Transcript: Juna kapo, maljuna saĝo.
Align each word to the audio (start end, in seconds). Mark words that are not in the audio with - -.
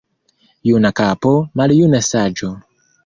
Juna 0.69 0.91
kapo, 0.99 1.33
maljuna 1.61 2.01
saĝo. 2.09 2.51